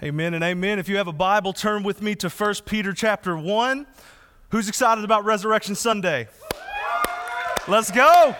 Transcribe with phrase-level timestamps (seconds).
[0.00, 0.78] Amen and amen.
[0.78, 3.84] If you have a Bible, turn with me to 1 Peter chapter 1.
[4.50, 6.28] Who's excited about Resurrection Sunday?
[7.66, 8.36] Let's go.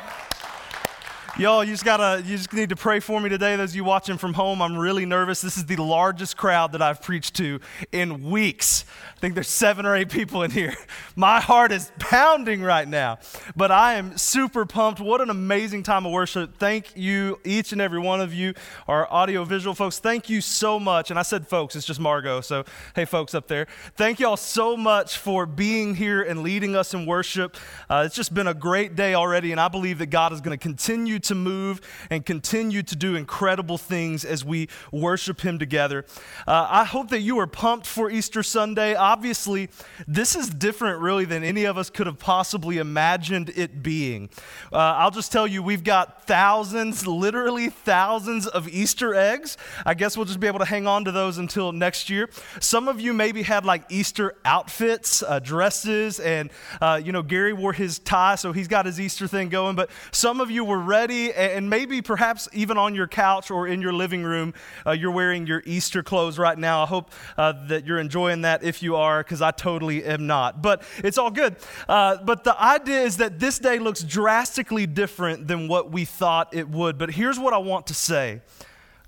[1.38, 3.54] Y'all, you just gotta, you just need to pray for me today.
[3.54, 5.40] Those of you watching from home, I'm really nervous.
[5.40, 7.60] This is the largest crowd that I've preached to
[7.92, 8.84] in weeks.
[9.16, 10.74] I think there's seven or eight people in here.
[11.16, 13.18] My heart is pounding right now,
[13.54, 15.00] but I am super pumped.
[15.00, 16.58] What an amazing time of worship.
[16.58, 18.54] Thank you, each and every one of you,
[18.88, 20.00] our audio visual folks.
[20.00, 21.10] Thank you so much.
[21.10, 22.40] And I said folks, it's just Margot.
[22.40, 22.64] So,
[22.96, 23.68] hey, folks up there.
[23.94, 27.56] Thank y'all so much for being here and leading us in worship.
[27.88, 30.58] Uh, it's just been a great day already, and I believe that God is going
[30.58, 31.80] to continue to move
[32.10, 36.04] and continue to do incredible things as we worship Him together.
[36.46, 38.94] Uh, I hope that you are pumped for Easter Sunday.
[38.94, 39.68] Obviously,
[40.06, 44.30] this is different, really, than any of us could have possibly imagined it being.
[44.72, 49.56] Uh, I'll just tell you, we've got thousands, literally thousands of Easter eggs.
[49.84, 52.28] I guess we'll just be able to hang on to those until next year.
[52.60, 57.52] Some of you maybe had like Easter outfits, uh, dresses, and uh, you know, Gary
[57.52, 59.76] wore his tie, so he's got his Easter thing going.
[59.76, 63.82] But some of you were ready and maybe perhaps even on your couch or in
[63.82, 64.54] your living room,
[64.86, 66.82] uh, you're wearing your Easter clothes right now.
[66.82, 70.62] I hope uh, that you're enjoying that if you are, because I totally am not.
[70.62, 71.56] But it's all good.
[71.88, 76.54] Uh, but the idea is that this day looks drastically different than what we thought
[76.54, 76.98] it would.
[76.98, 78.42] But here's what I want to say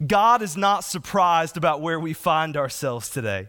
[0.04, 3.48] God is not surprised about where we find ourselves today.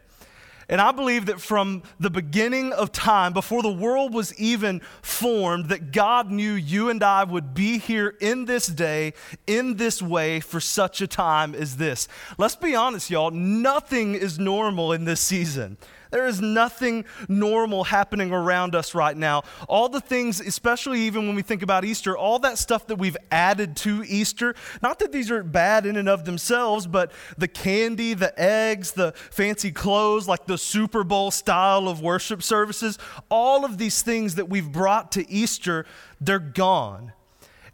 [0.72, 5.67] And I believe that from the beginning of time, before the world was even formed,
[5.67, 9.13] that God knew you and I would be here in this day,
[9.45, 12.08] in this way, for such a time as this.
[12.38, 15.78] Let's be honest, y'all, nothing is normal in this season.
[16.11, 19.43] There is nothing normal happening around us right now.
[19.67, 23.17] All the things, especially even when we think about Easter, all that stuff that we've
[23.31, 28.13] added to Easter, not that these are bad in and of themselves, but the candy,
[28.13, 33.77] the eggs, the fancy clothes, like the Super Bowl style of worship services, all of
[33.77, 35.85] these things that we've brought to Easter,
[36.19, 37.13] they're gone.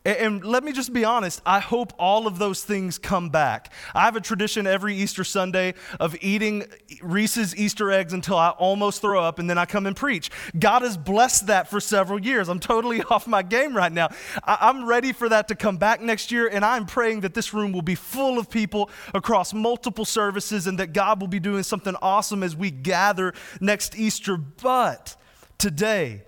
[0.07, 3.73] And let me just be honest, I hope all of those things come back.
[3.93, 6.63] I have a tradition every Easter Sunday of eating
[7.01, 10.31] Reese's Easter eggs until I almost throw up, and then I come and preach.
[10.57, 12.47] God has blessed that for several years.
[12.47, 14.07] I'm totally off my game right now.
[14.45, 17.73] I'm ready for that to come back next year, and I'm praying that this room
[17.73, 21.97] will be full of people across multiple services and that God will be doing something
[22.01, 24.37] awesome as we gather next Easter.
[24.37, 25.17] But
[25.57, 26.21] today,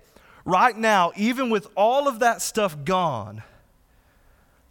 [0.44, 3.42] right now, even with all of that stuff gone,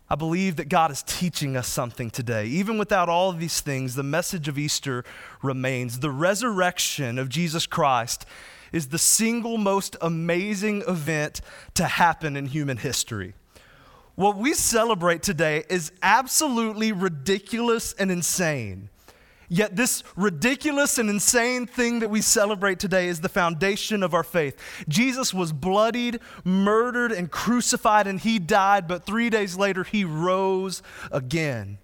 [0.10, 2.46] I believe that God is teaching us something today.
[2.46, 5.04] Even without all of these things, the message of Easter
[5.44, 6.00] remains.
[6.00, 8.26] The resurrection of Jesus Christ
[8.72, 11.42] is the single most amazing event
[11.76, 13.34] to happen in human history.
[14.16, 18.90] What we celebrate today is absolutely ridiculous and insane.
[19.50, 24.24] Yet, this ridiculous and insane thing that we celebrate today is the foundation of our
[24.24, 24.56] faith.
[24.88, 30.84] Jesus was bloodied, murdered, and crucified, and he died, but three days later, he rose
[31.12, 31.80] again.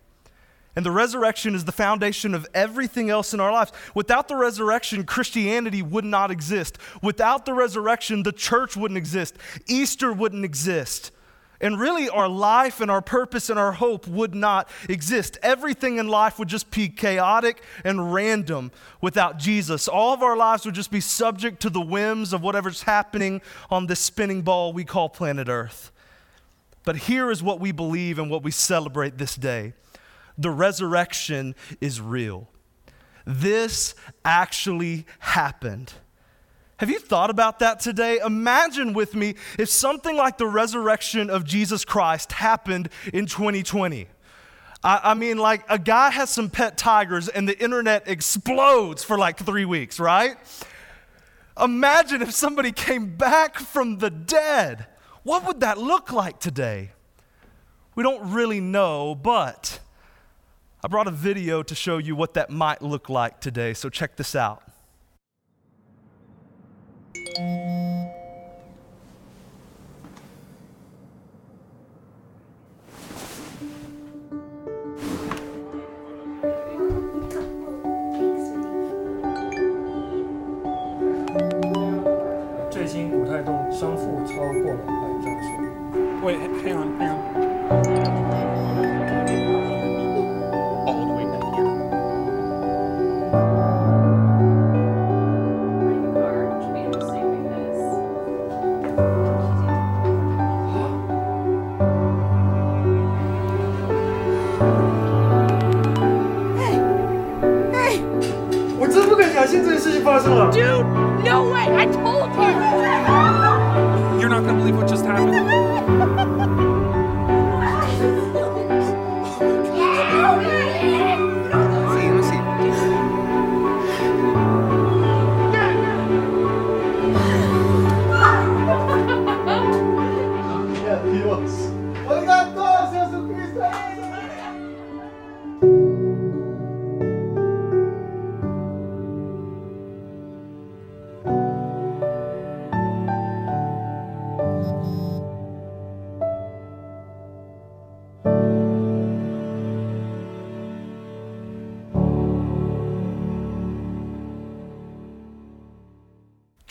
[0.75, 3.71] And the resurrection is the foundation of everything else in our lives.
[3.95, 6.77] Without the resurrection, Christianity would not exist.
[7.01, 9.37] Without the resurrection, the church wouldn't exist.
[9.67, 11.11] Easter wouldn't exist.
[11.61, 15.37] And really, our life and our purpose and our hope would not exist.
[15.41, 18.71] Everything in life would just be chaotic and random
[19.01, 19.87] without Jesus.
[19.87, 23.87] All of our lives would just be subject to the whims of whatever's happening on
[23.87, 25.91] this spinning ball we call planet Earth.
[26.83, 29.73] But here is what we believe and what we celebrate this day
[30.37, 32.49] the resurrection is real.
[33.25, 35.93] This actually happened.
[36.77, 38.19] Have you thought about that today?
[38.25, 44.07] Imagine with me if something like the resurrection of Jesus Christ happened in 2020.
[44.83, 49.17] I, I, mean, like a guy has some pet tigers and the internet explodes for
[49.17, 50.35] like three weeks, right?
[51.61, 54.85] Imagine if somebody came back from the dead.
[55.23, 56.91] What would that look like today?
[57.95, 59.79] We don't really know, but
[60.83, 64.17] I brought a video to show you what that might look like today, so check
[64.17, 64.61] this out.
[67.25, 67.33] 最
[82.85, 84.91] 新股泰动商负超过了百
[85.23, 85.41] 兆元。
[86.21, 88.04] Wait, hang on, hang on.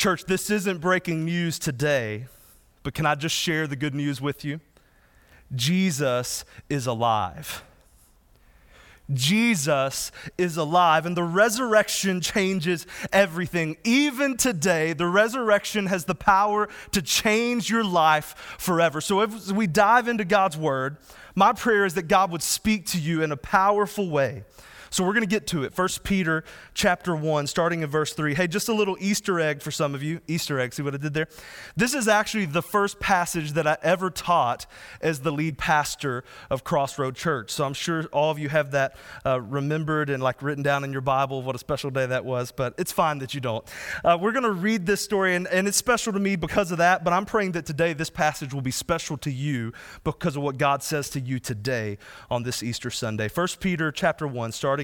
[0.04, 2.26] Church, this isn't breaking news today,
[2.82, 4.60] but can I just share the good news with you?
[5.54, 7.64] Jesus is alive.
[9.14, 13.78] Jesus is alive, and the resurrection changes everything.
[13.82, 19.00] Even today, the resurrection has the power to change your life forever.
[19.00, 20.98] So, as we dive into God's word,
[21.34, 24.44] my prayer is that God would speak to you in a powerful way.
[24.94, 25.76] So we're going to get to it.
[25.76, 28.32] 1 Peter chapter 1, starting in verse 3.
[28.32, 30.20] Hey, just a little Easter egg for some of you.
[30.28, 31.26] Easter egg, see what I did there?
[31.74, 34.66] This is actually the first passage that I ever taught
[35.00, 37.50] as the lead pastor of Crossroad Church.
[37.50, 38.94] So I'm sure all of you have that
[39.26, 42.52] uh, remembered and like written down in your Bible what a special day that was,
[42.52, 43.68] but it's fine that you don't.
[44.04, 46.78] Uh, we're going to read this story, and, and it's special to me because of
[46.78, 49.72] that, but I'm praying that today this passage will be special to you
[50.04, 51.98] because of what God says to you today
[52.30, 53.28] on this Easter Sunday.
[53.28, 54.83] 1 Peter chapter 1, starting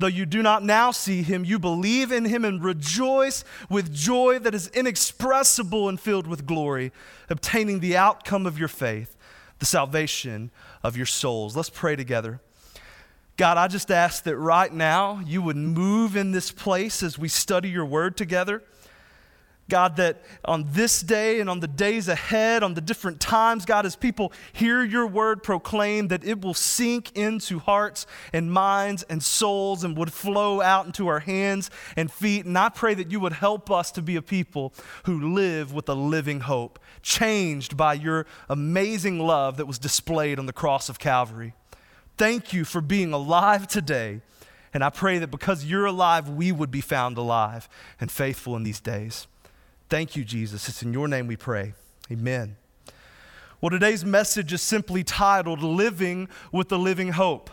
[0.00, 4.38] Though you do not now see him, you believe in him and rejoice with joy
[4.38, 6.90] that is inexpressible and filled with glory,
[7.28, 9.14] obtaining the outcome of your faith,
[9.58, 10.50] the salvation
[10.82, 11.54] of your souls.
[11.54, 12.40] Let's pray together.
[13.36, 17.28] God, I just ask that right now you would move in this place as we
[17.28, 18.62] study your word together.
[19.70, 23.86] God, that on this day and on the days ahead, on the different times, God,
[23.86, 29.22] as people hear your word proclaimed, that it will sink into hearts and minds and
[29.22, 32.44] souls and would flow out into our hands and feet.
[32.44, 34.74] And I pray that you would help us to be a people
[35.04, 40.46] who live with a living hope, changed by your amazing love that was displayed on
[40.46, 41.54] the cross of Calvary.
[42.16, 44.20] Thank you for being alive today.
[44.72, 47.68] And I pray that because you're alive, we would be found alive
[48.00, 49.26] and faithful in these days.
[49.90, 50.68] Thank you, Jesus.
[50.68, 51.74] It's in your name we pray.
[52.12, 52.56] Amen.
[53.60, 57.50] Well, today's message is simply titled Living with the Living Hope.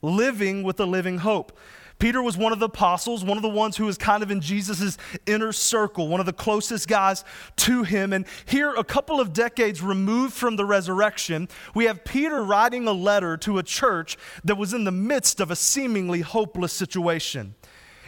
[0.00, 1.58] Living with the Living Hope.
[1.98, 4.40] Peter was one of the apostles, one of the ones who was kind of in
[4.40, 4.96] Jesus'
[5.26, 7.24] inner circle, one of the closest guys
[7.56, 8.12] to him.
[8.12, 12.92] And here, a couple of decades removed from the resurrection, we have Peter writing a
[12.92, 17.56] letter to a church that was in the midst of a seemingly hopeless situation.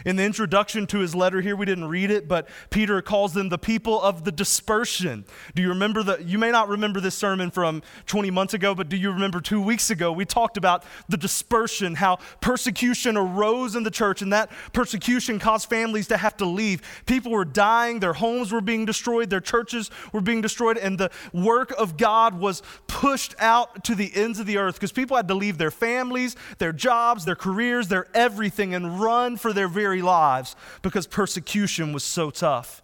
[0.05, 3.49] In the introduction to his letter here, we didn't read it, but Peter calls them
[3.49, 5.25] the people of the dispersion.
[5.55, 8.89] Do you remember the, you may not remember this sermon from 20 months ago, but
[8.89, 10.11] do you remember two weeks ago?
[10.11, 15.69] We talked about the dispersion, how persecution arose in the church, and that persecution caused
[15.69, 16.81] families to have to leave.
[17.05, 21.11] People were dying, their homes were being destroyed, their churches were being destroyed, and the
[21.33, 25.27] work of God was pushed out to the ends of the earth because people had
[25.27, 29.88] to leave their families, their jobs, their careers, their everything, and run for their very
[29.95, 32.81] lives because persecution was so tough.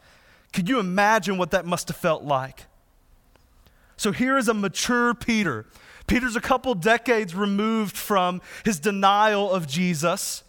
[0.53, 2.65] Could you imagine what that must have felt like?
[3.97, 5.65] So here is a mature Peter.
[6.07, 10.43] Peter's a couple decades removed from his denial of Jesus.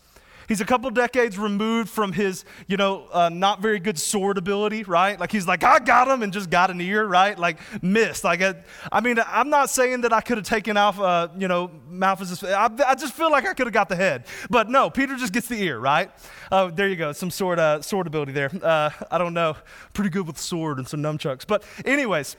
[0.49, 4.85] He's a couple decades removed from his, you know, uh, not very good sword ability,
[4.85, 5.19] right?
[5.19, 7.39] Like he's like, I got him and just got an ear, right?
[7.39, 8.25] Like missed.
[8.25, 8.55] Like, I,
[8.93, 12.43] I mean, I'm not saying that I could have taken off, uh, you know, Malchus'
[12.43, 14.27] I, I just feel like I could have got the head.
[14.51, 16.11] But no, Peter just gets the ear, right?
[16.51, 18.51] Uh, there you go, some sword, uh, sword ability there.
[18.63, 19.57] Uh, I don't know,
[19.93, 21.47] pretty good with sword and some nunchucks.
[21.47, 22.37] But anyways,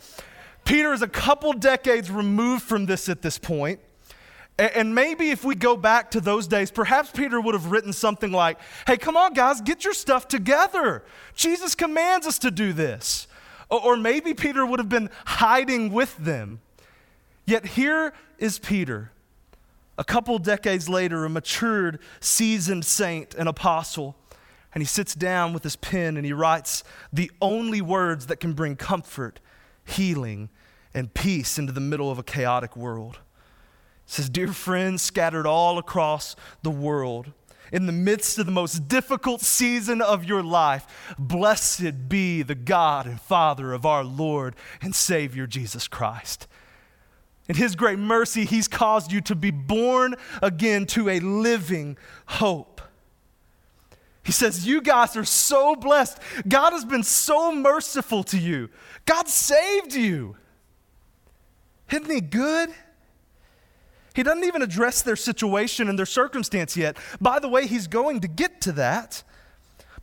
[0.63, 3.79] Peter is a couple decades removed from this at this point.
[4.59, 8.31] And maybe if we go back to those days, perhaps Peter would have written something
[8.31, 11.03] like, Hey, come on, guys, get your stuff together.
[11.35, 13.27] Jesus commands us to do this.
[13.69, 16.61] Or maybe Peter would have been hiding with them.
[17.45, 19.11] Yet here is Peter,
[19.97, 24.15] a couple decades later, a matured, seasoned saint and apostle.
[24.73, 26.83] And he sits down with his pen and he writes
[27.13, 29.39] the only words that can bring comfort,
[29.85, 30.49] healing,
[30.93, 33.19] and peace into the middle of a chaotic world
[34.07, 37.33] says, Dear friends scattered all across the world,
[37.71, 43.05] in the midst of the most difficult season of your life, blessed be the God
[43.05, 46.47] and Father of our Lord and Savior Jesus Christ.
[47.49, 51.97] In His great mercy, He's caused you to be born again to a living
[52.27, 52.81] hope.
[54.23, 56.19] He says, You guys are so blessed.
[56.47, 58.69] God has been so merciful to you.
[59.05, 60.37] God saved you.
[61.91, 62.69] Isn't He good?
[64.17, 66.97] He doesn't even address their situation and their circumstance yet.
[67.21, 69.21] By the way, he's going to get to that.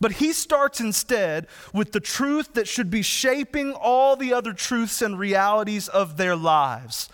[0.01, 5.03] But he starts instead with the truth that should be shaping all the other truths
[5.03, 7.09] and realities of their lives.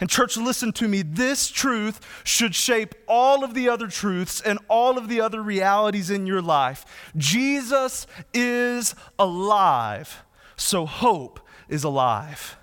[0.00, 1.00] And, church, listen to me.
[1.00, 6.10] This truth should shape all of the other truths and all of the other realities
[6.10, 6.84] in your life.
[7.16, 10.24] Jesus is alive,
[10.56, 12.57] so hope is alive.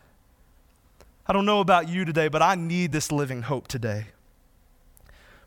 [1.28, 4.06] I don't know about you today, but I need this living hope today.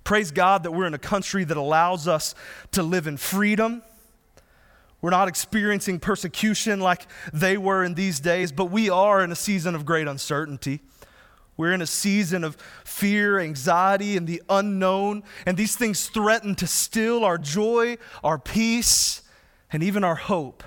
[0.03, 2.35] Praise God that we're in a country that allows us
[2.73, 3.83] to live in freedom.
[5.01, 9.37] We're not experiencing persecution like they were in these days, but we are in a
[9.37, 10.81] season of great uncertainty.
[11.57, 16.67] We're in a season of fear, anxiety, and the unknown, and these things threaten to
[16.67, 19.23] steal our joy, our peace,
[19.73, 20.65] and even our hope.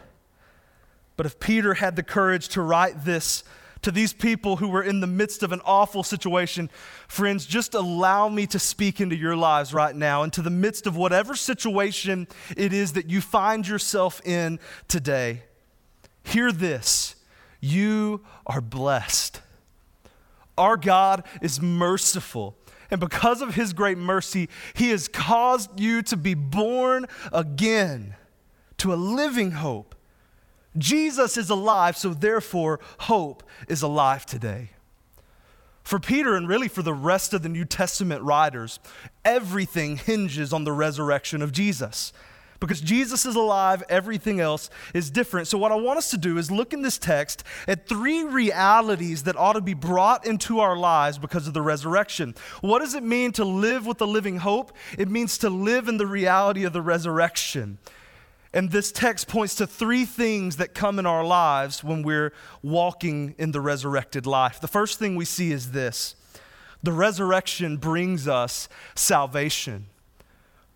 [1.17, 3.43] But if Peter had the courage to write this
[3.81, 6.69] to these people who were in the midst of an awful situation,
[7.07, 10.95] friends, just allow me to speak into your lives right now, into the midst of
[10.95, 15.43] whatever situation it is that you find yourself in today.
[16.23, 17.15] Hear this
[17.59, 19.41] you are blessed.
[20.57, 22.57] Our God is merciful.
[22.89, 28.15] And because of his great mercy, he has caused you to be born again
[28.77, 29.95] to a living hope
[30.77, 34.71] Jesus is alive, so therefore hope is alive today.
[35.83, 38.79] For Peter, and really for the rest of the New Testament writers,
[39.25, 42.13] everything hinges on the resurrection of Jesus.
[42.61, 45.47] Because Jesus is alive, everything else is different.
[45.47, 49.23] So, what I want us to do is look in this text at three realities
[49.23, 52.35] that ought to be brought into our lives because of the resurrection.
[52.61, 54.73] What does it mean to live with the living hope?
[54.95, 57.79] It means to live in the reality of the resurrection.
[58.53, 63.34] And this text points to three things that come in our lives when we're walking
[63.38, 64.60] in the resurrected life.
[64.60, 66.15] The first thing we see is this
[66.84, 69.88] the resurrection brings us salvation.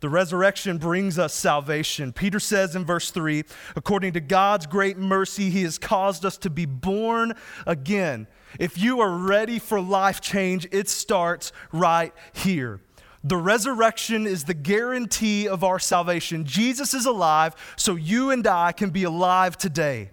[0.01, 2.13] The resurrection brings us salvation.
[2.13, 3.43] Peter says in verse 3
[3.75, 7.33] according to God's great mercy, he has caused us to be born
[7.65, 8.27] again.
[8.59, 12.79] If you are ready for life change, it starts right here.
[13.25, 16.45] The resurrection is the guarantee of our salvation.
[16.45, 20.11] Jesus is alive, so you and I can be alive today.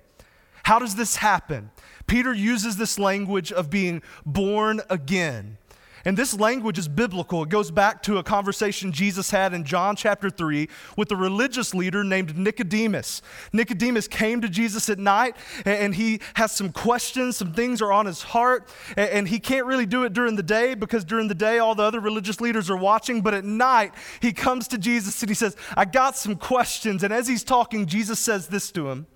[0.62, 1.70] How does this happen?
[2.06, 5.58] Peter uses this language of being born again.
[6.04, 7.42] And this language is biblical.
[7.42, 11.74] It goes back to a conversation Jesus had in John chapter 3 with a religious
[11.74, 13.22] leader named Nicodemus.
[13.52, 18.06] Nicodemus came to Jesus at night and he has some questions, some things are on
[18.06, 21.58] his heart, and he can't really do it during the day because during the day
[21.58, 23.20] all the other religious leaders are watching.
[23.20, 27.02] But at night, he comes to Jesus and he says, I got some questions.
[27.02, 29.06] And as he's talking, Jesus says this to him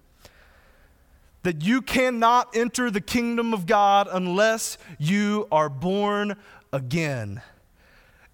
[1.47, 6.37] that you cannot enter the kingdom of God unless you are born
[6.73, 7.43] again.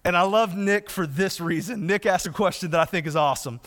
[0.05, 1.87] And I love Nick for this reason.
[1.87, 3.59] Nick asked a question that I think is awesome.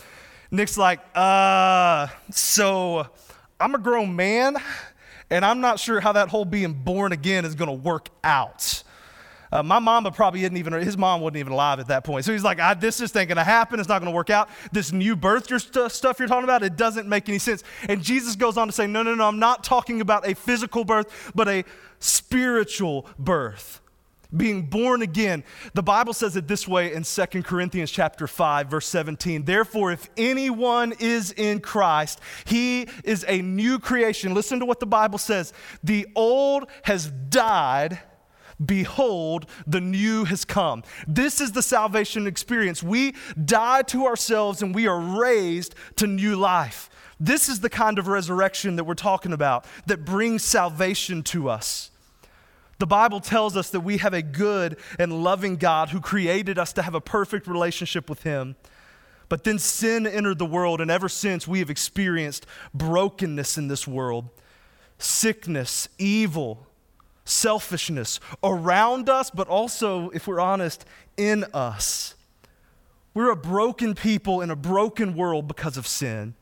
[0.50, 3.06] Nick's like, uh, so
[3.58, 4.56] I'm a grown man,
[5.30, 8.82] and I'm not sure how that whole being born again is going to work out.
[9.50, 12.24] Uh, my mama probably isn't even, his mom wasn't even alive at that point.
[12.24, 13.80] So he's like, this just ain't going to happen.
[13.80, 14.50] It's not going to work out.
[14.72, 17.62] This new birth st- stuff you're talking about, it doesn't make any sense.
[17.88, 20.84] And Jesus goes on to say, no, no, no, I'm not talking about a physical
[20.84, 21.64] birth, but a
[22.00, 23.80] spiritual birth
[24.34, 25.44] being born again.
[25.74, 29.44] The Bible says it this way in 2 Corinthians chapter 5 verse 17.
[29.44, 34.34] Therefore if anyone is in Christ, he is a new creation.
[34.34, 35.52] Listen to what the Bible says.
[35.82, 38.00] The old has died,
[38.64, 40.82] Behold, the new has come.
[41.06, 42.82] This is the salvation experience.
[42.82, 43.14] We
[43.44, 46.88] die to ourselves and we are raised to new life.
[47.20, 51.90] This is the kind of resurrection that we're talking about that brings salvation to us.
[52.78, 56.72] The Bible tells us that we have a good and loving God who created us
[56.74, 58.56] to have a perfect relationship with Him.
[59.28, 63.86] But then sin entered the world, and ever since we have experienced brokenness in this
[63.86, 64.28] world
[64.98, 66.66] sickness, evil,
[67.24, 72.14] selfishness around us, but also, if we're honest, in us.
[73.12, 76.34] We're a broken people in a broken world because of sin.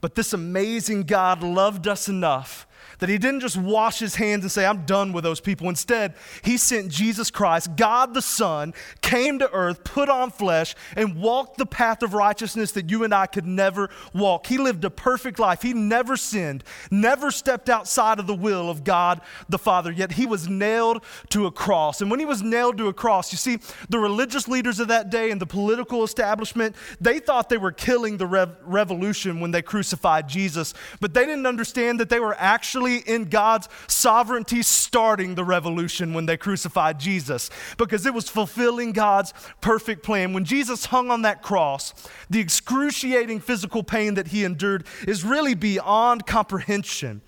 [0.00, 2.66] But this amazing God loved us enough
[2.98, 5.68] that he didn't just wash his hands and say, I'm done with those people.
[5.68, 11.16] Instead, he sent Jesus Christ, God the Son, came to earth, put on flesh, and
[11.16, 14.46] walked the path of righteousness that you and I could never walk.
[14.46, 15.62] He lived a perfect life.
[15.62, 20.26] He never sinned, never stepped outside of the will of God the Father, yet he
[20.26, 22.00] was nailed to a cross.
[22.00, 23.58] And when he was nailed to a cross, you see,
[23.88, 28.16] the religious leaders of that day and the political establishment, they thought they were killing
[28.16, 32.34] the rev- revolution when they crucified Jesus, but they didn't understand that they were
[32.72, 38.92] actually in God's sovereignty starting the revolution when they crucified Jesus because it was fulfilling
[38.92, 40.32] God's perfect plan.
[40.32, 41.92] When Jesus hung on that cross,
[42.30, 47.20] the excruciating physical pain that he endured is really beyond comprehension.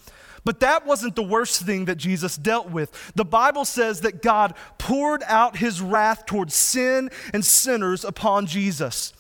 [0.46, 3.12] But that wasn't the worst thing that Jesus dealt with.
[3.14, 9.12] The Bible says that God poured out his wrath towards sin and sinners upon Jesus.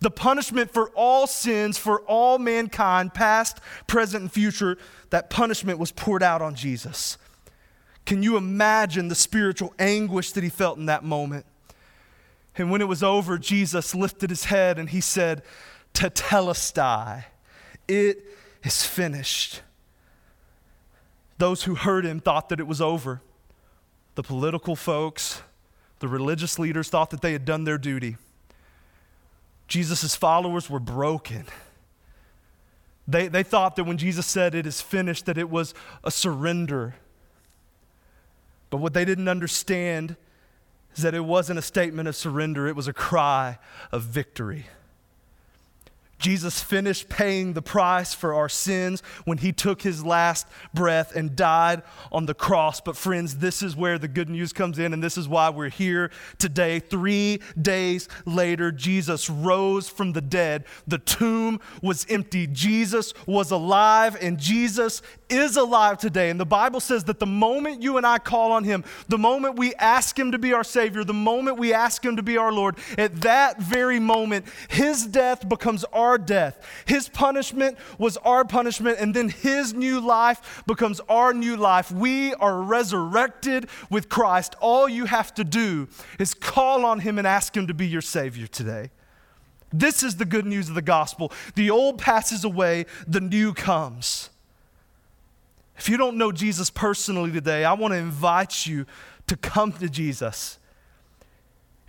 [0.00, 4.78] The punishment for all sins, for all mankind, past, present, and future,
[5.10, 7.18] that punishment was poured out on Jesus.
[8.06, 11.44] Can you imagine the spiritual anguish that he felt in that moment?
[12.56, 15.42] And when it was over, Jesus lifted his head and he said,
[15.94, 17.24] Tetelestai,
[17.86, 18.24] it
[18.64, 19.62] is finished.
[21.38, 23.22] Those who heard him thought that it was over.
[24.14, 25.42] The political folks,
[26.00, 28.16] the religious leaders thought that they had done their duty.
[29.70, 31.44] Jesus' followers were broken.
[33.06, 36.96] They, they thought that when Jesus said it is finished, that it was a surrender.
[38.68, 40.16] But what they didn't understand
[40.96, 43.58] is that it wasn't a statement of surrender, it was a cry
[43.92, 44.66] of victory.
[46.20, 51.34] Jesus finished paying the price for our sins when he took his last breath and
[51.34, 52.80] died on the cross.
[52.80, 55.70] But, friends, this is where the good news comes in, and this is why we're
[55.70, 56.78] here today.
[56.78, 60.64] Three days later, Jesus rose from the dead.
[60.86, 62.46] The tomb was empty.
[62.46, 66.30] Jesus was alive, and Jesus is alive today.
[66.30, 69.58] And the Bible says that the moment you and I call on him, the moment
[69.58, 72.52] we ask him to be our Savior, the moment we ask him to be our
[72.52, 76.64] Lord, at that very moment, his death becomes our death.
[76.86, 81.90] His punishment was our punishment, and then his new life becomes our new life.
[81.90, 84.54] We are resurrected with Christ.
[84.60, 88.02] All you have to do is call on him and ask him to be your
[88.02, 88.90] Savior today.
[89.72, 91.32] This is the good news of the gospel.
[91.54, 94.30] The old passes away, the new comes.
[95.76, 98.84] If you don't know Jesus personally today, I want to invite you
[99.28, 100.58] to come to Jesus.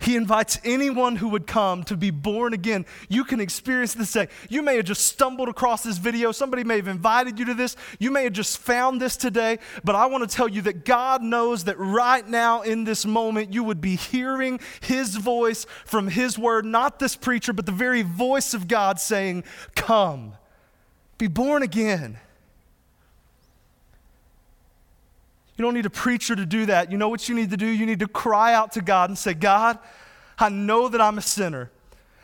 [0.02, 2.86] He invites anyone who would come to be born again.
[3.08, 4.28] You can experience this day.
[4.48, 6.32] You may have just stumbled across this video.
[6.32, 7.76] Somebody may have invited you to this.
[8.00, 9.60] You may have just found this today.
[9.84, 13.54] But I want to tell you that God knows that right now in this moment,
[13.54, 18.02] you would be hearing His voice from His word, not this preacher, but the very
[18.02, 19.44] voice of God saying,
[19.76, 20.34] Come,
[21.16, 22.18] be born again.
[25.62, 26.90] You don't need a preacher to do that.
[26.90, 27.66] You know what you need to do?
[27.66, 29.78] You need to cry out to God and say, God,
[30.36, 31.70] I know that I'm a sinner.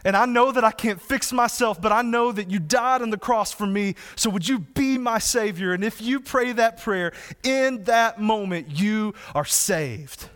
[0.04, 3.10] And I know that I can't fix myself, but I know that you died on
[3.10, 3.94] the cross for me.
[4.16, 5.72] So would you be my Savior?
[5.72, 7.12] And if you pray that prayer,
[7.44, 10.28] in that moment, you are saved.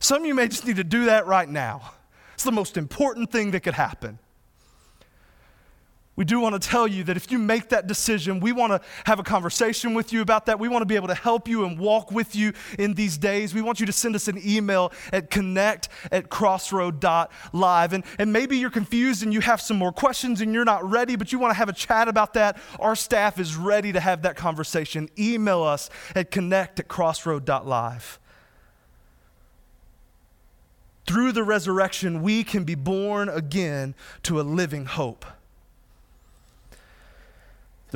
[0.00, 1.92] Some of you may just need to do that right now.
[2.34, 4.18] It's the most important thing that could happen
[6.16, 8.80] we do want to tell you that if you make that decision, we want to
[9.04, 10.58] have a conversation with you about that.
[10.58, 13.52] We want to be able to help you and walk with you in these days.
[13.52, 17.92] We want you to send us an email at connect at crossroad.live.
[17.92, 21.16] And, and maybe you're confused and you have some more questions and you're not ready,
[21.16, 22.58] but you want to have a chat about that.
[22.80, 25.10] Our staff is ready to have that conversation.
[25.18, 28.18] Email us at connect at crossroad.live.
[31.06, 35.26] Through the resurrection, we can be born again to a living hope.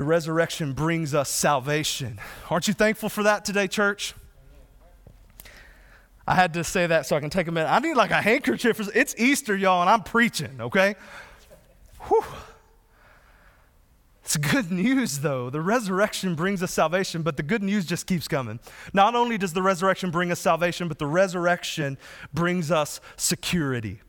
[0.01, 2.19] The resurrection brings us salvation.
[2.49, 4.15] Aren't you thankful for that today, church?
[6.27, 7.69] I had to say that so I can take a minute.
[7.69, 8.81] I need like a handkerchief.
[8.95, 10.95] It's Easter, y'all, and I'm preaching, okay?
[12.09, 12.25] Whew.
[14.25, 15.51] It's good news, though.
[15.51, 18.59] The resurrection brings us salvation, but the good news just keeps coming.
[18.95, 21.99] Not only does the resurrection bring us salvation, but the resurrection
[22.33, 24.01] brings us security.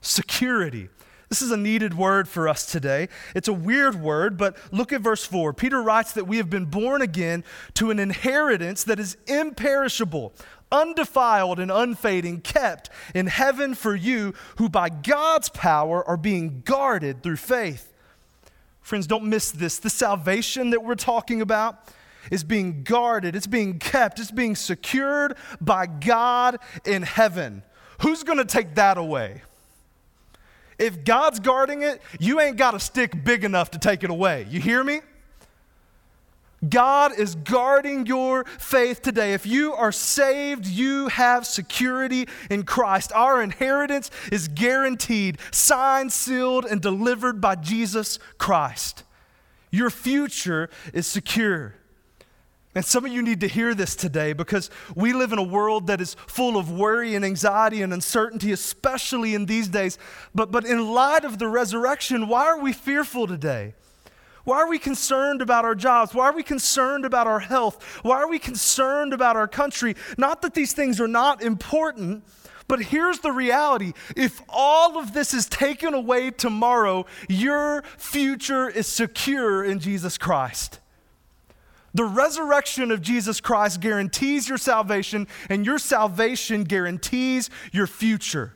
[0.00, 0.88] Security.
[1.28, 3.08] This is a needed word for us today.
[3.34, 5.52] It's a weird word, but look at verse 4.
[5.52, 10.32] Peter writes that we have been born again to an inheritance that is imperishable,
[10.72, 17.22] undefiled, and unfading, kept in heaven for you, who by God's power are being guarded
[17.22, 17.92] through faith.
[18.80, 19.78] Friends, don't miss this.
[19.78, 21.78] The salvation that we're talking about
[22.30, 27.62] is being guarded, it's being kept, it's being secured by God in heaven.
[28.00, 29.42] Who's going to take that away?
[30.78, 34.46] If God's guarding it, you ain't got a stick big enough to take it away.
[34.48, 35.00] You hear me?
[36.68, 39.32] God is guarding your faith today.
[39.32, 43.12] If you are saved, you have security in Christ.
[43.12, 49.04] Our inheritance is guaranteed, signed, sealed, and delivered by Jesus Christ.
[49.70, 51.74] Your future is secure.
[52.78, 55.88] And some of you need to hear this today because we live in a world
[55.88, 59.98] that is full of worry and anxiety and uncertainty, especially in these days.
[60.32, 63.74] But, but in light of the resurrection, why are we fearful today?
[64.44, 66.14] Why are we concerned about our jobs?
[66.14, 67.82] Why are we concerned about our health?
[68.02, 69.96] Why are we concerned about our country?
[70.16, 72.22] Not that these things are not important,
[72.68, 78.86] but here's the reality if all of this is taken away tomorrow, your future is
[78.86, 80.78] secure in Jesus Christ.
[81.98, 88.54] The resurrection of Jesus Christ guarantees your salvation, and your salvation guarantees your future.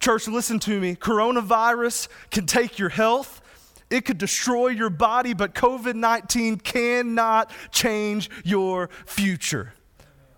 [0.00, 0.96] Church, listen to me.
[0.96, 3.40] Coronavirus can take your health,
[3.88, 9.74] it could destroy your body, but COVID 19 cannot change your future.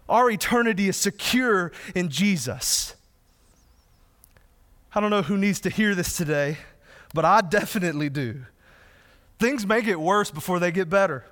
[0.06, 2.94] Our eternity is secure in Jesus.
[4.94, 6.58] I don't know who needs to hear this today,
[7.14, 8.44] but I definitely do.
[9.40, 11.24] Things may get worse before they get better.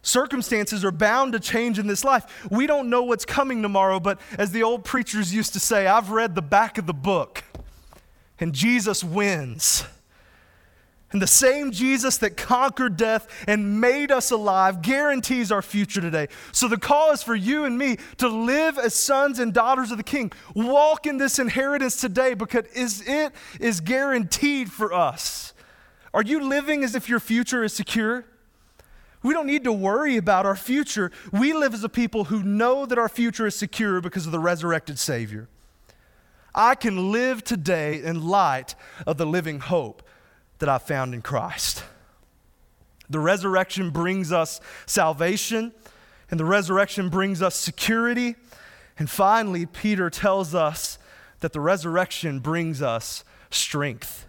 [0.00, 2.48] Circumstances are bound to change in this life.
[2.50, 6.10] We don't know what's coming tomorrow, but as the old preachers used to say, I've
[6.10, 7.44] read the back of the book,
[8.40, 9.84] and Jesus wins.
[11.10, 16.28] And the same Jesus that conquered death and made us alive guarantees our future today.
[16.52, 19.96] So the call is for you and me to live as sons and daughters of
[19.98, 20.32] the King.
[20.54, 25.54] Walk in this inheritance today because it is guaranteed for us.
[26.14, 28.24] Are you living as if your future is secure?
[29.22, 31.10] We don't need to worry about our future.
[31.32, 34.38] We live as a people who know that our future is secure because of the
[34.38, 35.48] resurrected Savior.
[36.54, 38.74] I can live today in light
[39.06, 40.02] of the living hope
[40.58, 41.82] that I found in Christ.
[43.10, 45.72] The resurrection brings us salvation,
[46.30, 48.36] and the resurrection brings us security.
[48.98, 50.98] And finally, Peter tells us
[51.40, 54.27] that the resurrection brings us strength.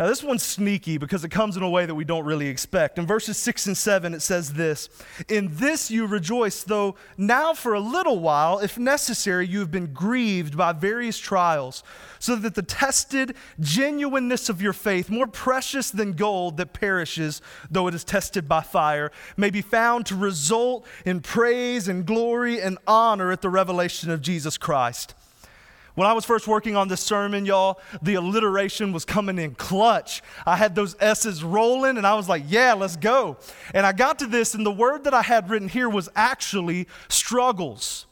[0.00, 2.98] Now, this one's sneaky because it comes in a way that we don't really expect.
[2.98, 4.88] In verses 6 and 7, it says this
[5.28, 9.92] In this you rejoice, though now for a little while, if necessary, you have been
[9.92, 11.82] grieved by various trials,
[12.18, 17.86] so that the tested genuineness of your faith, more precious than gold that perishes, though
[17.86, 22.78] it is tested by fire, may be found to result in praise and glory and
[22.86, 25.14] honor at the revelation of Jesus Christ.
[26.00, 30.22] When I was first working on this sermon, y'all, the alliteration was coming in clutch.
[30.46, 33.36] I had those S's rolling, and I was like, yeah, let's go.
[33.74, 36.88] And I got to this, and the word that I had written here was actually
[37.10, 38.06] struggles.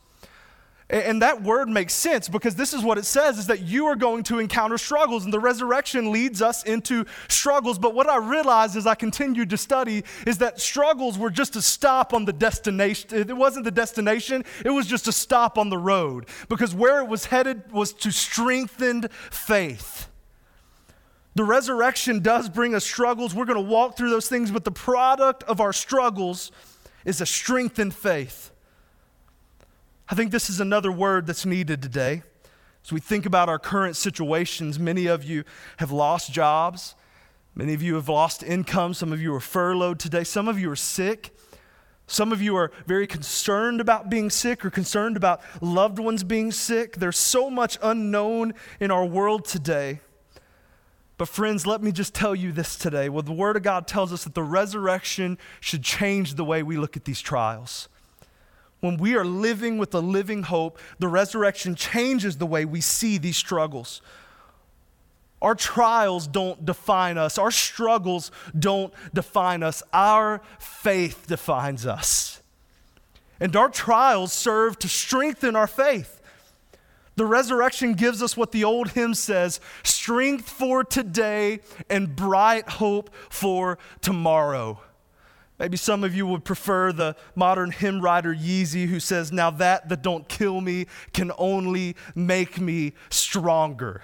[0.91, 3.97] And that word makes sense because this is what it says is that you are
[3.97, 7.79] going to encounter struggles and the resurrection leads us into struggles.
[7.79, 11.63] But what I realized as I continued to study is that struggles were just a
[11.63, 13.11] stop on the destination.
[13.13, 17.07] It wasn't the destination, it was just a stop on the road because where it
[17.07, 20.09] was headed was to strengthened faith.
[21.35, 23.35] The resurrection does bring us struggles.
[23.35, 26.51] We're going to walk through those things, but the product of our struggles
[27.05, 28.53] is a strengthened faith.
[30.11, 32.23] I think this is another word that's needed today.
[32.83, 35.45] As we think about our current situations, many of you
[35.77, 36.95] have lost jobs.
[37.55, 38.95] Many of you have lost income.
[38.95, 40.25] Some of you are furloughed today.
[40.25, 41.37] Some of you are sick.
[42.07, 46.53] Some of you are very concerned about being sick or concerned about loved ones being
[46.53, 46.97] sick.
[46.97, 50.01] There's so much unknown in our world today.
[51.19, 53.11] But, friends, let me just tell you this today.
[53.11, 56.79] Well, the Word of God tells us that the resurrection should change the way we
[56.79, 57.91] look at these trials.
[58.81, 63.19] When we are living with a living hope, the resurrection changes the way we see
[63.19, 64.01] these struggles.
[65.41, 72.43] Our trials don't define us, our struggles don't define us, our faith defines us.
[73.41, 76.21] And our trials serve to strengthen our faith.
[77.15, 81.61] The resurrection gives us what the old hymn says strength for today
[81.91, 84.81] and bright hope for tomorrow.
[85.59, 89.89] Maybe some of you would prefer the modern hymn writer Yeezy who says, Now that
[89.89, 94.03] that don't kill me can only make me stronger.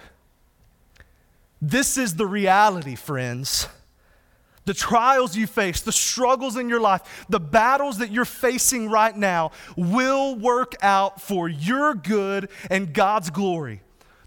[1.62, 3.68] This is the reality, friends.
[4.64, 9.16] The trials you face, the struggles in your life, the battles that you're facing right
[9.16, 13.82] now will work out for your good and God's glory.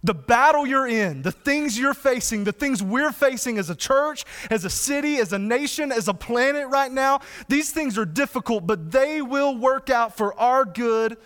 [0.08, 4.24] The battle you're in, the things you're facing, the things we're facing as a church,
[4.50, 8.66] as a city, as a nation, as a planet right now, these things are difficult,
[8.66, 11.18] but they will work out for our good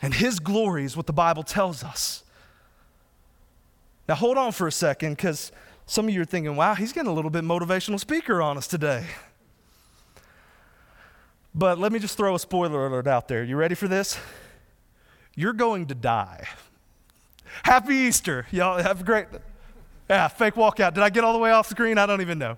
[0.00, 2.24] and His glory, is what the Bible tells us.
[4.08, 5.52] Now, hold on for a second, because
[5.84, 8.66] some of you are thinking, wow, he's getting a little bit motivational speaker on us
[8.66, 9.04] today.
[11.54, 13.44] But let me just throw a spoiler alert out there.
[13.44, 14.18] You ready for this?
[15.36, 16.48] You're going to die.
[17.64, 18.46] Happy Easter.
[18.50, 19.26] Y'all have a great.
[20.08, 20.94] Yeah, fake walkout.
[20.94, 21.98] Did I get all the way off screen?
[21.98, 22.56] I don't even know.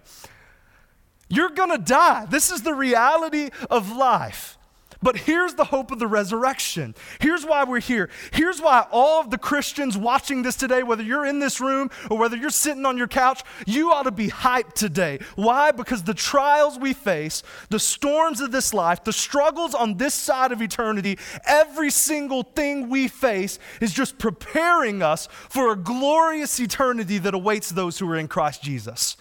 [1.28, 2.26] You're going to die.
[2.26, 4.58] This is the reality of life.
[5.02, 6.94] But here's the hope of the resurrection.
[7.20, 8.10] Here's why we're here.
[8.32, 12.18] Here's why all of the Christians watching this today, whether you're in this room or
[12.18, 15.18] whether you're sitting on your couch, you ought to be hyped today.
[15.36, 15.70] Why?
[15.70, 20.52] Because the trials we face, the storms of this life, the struggles on this side
[20.52, 27.16] of eternity, every single thing we face is just preparing us for a glorious eternity
[27.18, 29.16] that awaits those who are in Christ Jesus.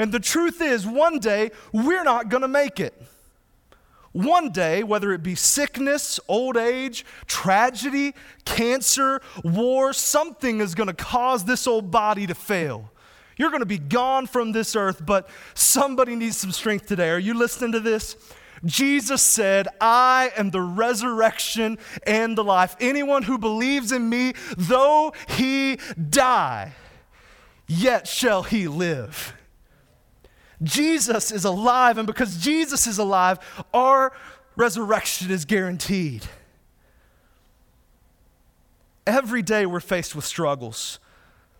[0.00, 3.00] And the truth is, one day, we're not going to make it.
[4.18, 10.92] One day, whether it be sickness, old age, tragedy, cancer, war, something is going to
[10.92, 12.90] cause this old body to fail.
[13.36, 17.10] You're going to be gone from this earth, but somebody needs some strength today.
[17.10, 18.16] Are you listening to this?
[18.64, 22.74] Jesus said, I am the resurrection and the life.
[22.80, 25.78] Anyone who believes in me, though he
[26.10, 26.72] die,
[27.68, 29.37] yet shall he live.
[30.62, 33.38] Jesus is alive, and because Jesus is alive,
[33.72, 34.12] our
[34.56, 36.26] resurrection is guaranteed.
[39.06, 40.98] Every day we're faced with struggles,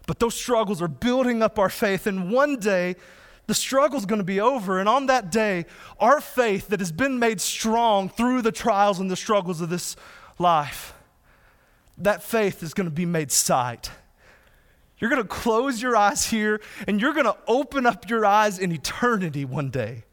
[0.07, 2.97] but those struggles are building up our faith, and one day
[3.47, 4.79] the struggle's going to be over.
[4.79, 5.65] And on that day,
[5.99, 9.97] our faith that has been made strong through the trials and the struggles of this
[10.39, 10.93] life,
[11.97, 13.91] that faith is going to be made sight.
[14.99, 18.59] You're going to close your eyes here and you're going to open up your eyes
[18.59, 20.05] in eternity one day.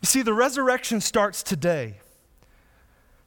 [0.00, 1.98] You see, the resurrection starts today.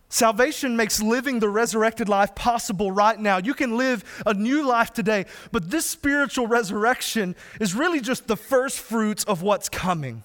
[0.09, 3.37] Salvation makes living the resurrected life possible right now.
[3.37, 8.37] You can live a new life today, but this spiritual resurrection is really just the
[8.37, 10.23] first fruits of what's coming.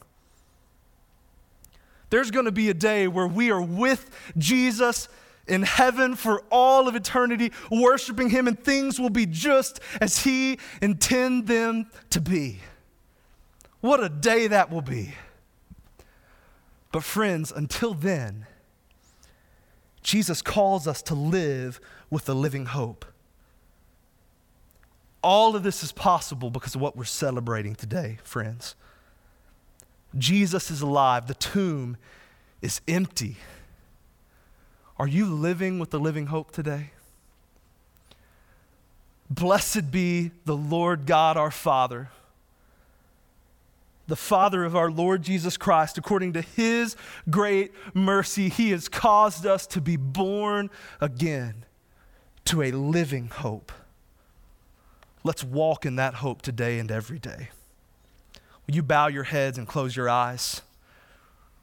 [2.10, 5.08] There's going to be a day where we are with Jesus
[5.46, 10.58] in heaven for all of eternity, worshiping Him, and things will be just as He
[10.80, 12.60] intended them to be.
[13.80, 15.14] What a day that will be.
[16.92, 18.46] But, friends, until then,
[20.02, 23.04] Jesus calls us to live with a living hope.
[25.22, 28.74] All of this is possible because of what we're celebrating today, friends.
[30.16, 31.96] Jesus is alive, the tomb
[32.62, 33.36] is empty.
[35.00, 36.90] Are you living with the living hope today?
[39.30, 42.10] Blessed be the Lord God our Father,
[44.08, 45.96] the Father of our Lord Jesus Christ.
[45.96, 46.96] According to his
[47.30, 50.68] great mercy, he has caused us to be born
[51.00, 51.64] again
[52.44, 53.72] to a living hope.
[55.24, 57.48] Let's walk in that hope today and every day.
[58.66, 60.60] Will you bow your heads and close your eyes?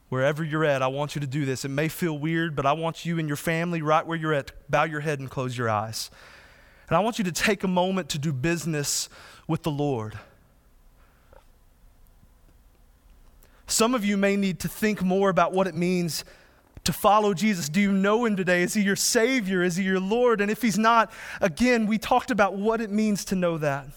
[0.10, 1.66] Wherever you're at, I want you to do this.
[1.66, 4.52] It may feel weird, but I want you and your family, right where you're at,
[4.70, 6.10] bow your head and close your eyes.
[6.88, 9.10] And I want you to take a moment to do business
[9.48, 10.18] with the Lord.
[13.68, 16.24] Some of you may need to think more about what it means
[16.86, 17.68] to follow Jesus.
[17.68, 18.64] Do you know him today?
[18.64, 19.62] Is he your Savior?
[19.62, 20.40] Is he your Lord?
[20.40, 23.88] And if he's not, again, we talked about what it means to know that.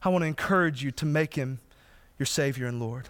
[0.00, 1.58] I want to encourage you to make him
[2.20, 3.08] your Savior and Lord.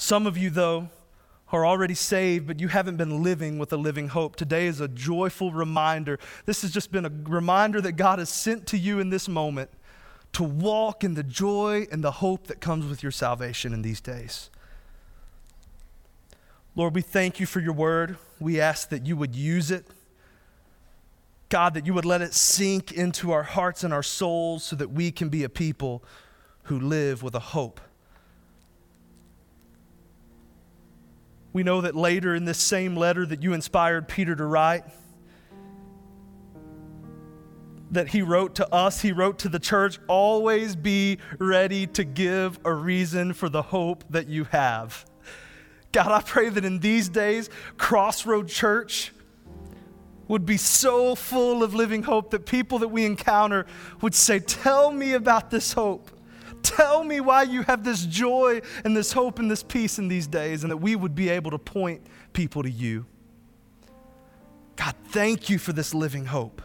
[0.00, 0.90] Some of you, though,
[1.50, 4.36] are already saved, but you haven't been living with a living hope.
[4.36, 6.20] Today is a joyful reminder.
[6.46, 9.70] This has just been a reminder that God has sent to you in this moment
[10.34, 14.00] to walk in the joy and the hope that comes with your salvation in these
[14.00, 14.50] days.
[16.76, 18.18] Lord, we thank you for your word.
[18.38, 19.84] We ask that you would use it.
[21.48, 24.92] God, that you would let it sink into our hearts and our souls so that
[24.92, 26.04] we can be a people
[26.64, 27.80] who live with a hope
[31.58, 34.84] We know that later in this same letter that you inspired Peter to write,
[37.90, 42.60] that he wrote to us, he wrote to the church, always be ready to give
[42.64, 45.04] a reason for the hope that you have.
[45.90, 49.12] God, I pray that in these days, Crossroad Church
[50.28, 53.66] would be so full of living hope that people that we encounter
[54.00, 56.08] would say, Tell me about this hope.
[56.62, 60.26] Tell me why you have this joy and this hope and this peace in these
[60.26, 63.06] days, and that we would be able to point people to you.
[64.76, 66.62] God, thank you for this living hope.